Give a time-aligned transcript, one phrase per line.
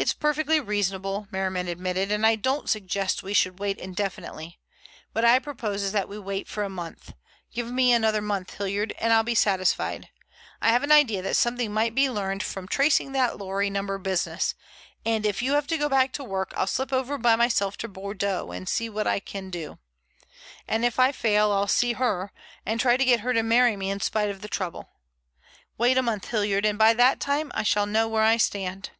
[0.00, 4.60] "It's perfectly reasonable," Merriman admitted, "and I don't suggest we should wait indefinitely.
[5.10, 7.14] What I propose is that we wait for a month.
[7.52, 10.08] Give me another month, Hilliard, and I'll be satisfied.
[10.62, 14.54] I have an idea that something might be learned from tracing that lorry number business,
[15.04, 17.88] and if you have to go back to work I'll slip over by myself to
[17.88, 19.80] Bordeaux and see what I can do.
[20.68, 22.30] And if I fail I'll see her,
[22.64, 24.90] and try to get her to marry me in spite of the trouble.
[25.76, 28.90] Wait a month, Hilliard, and by that time I shall know where I stand."